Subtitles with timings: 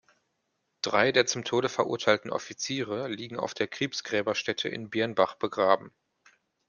[0.81, 5.93] Drei der zum Tode verurteilten Offiziere liegen auf der Kriegsgräberstätte in Birnbach begraben.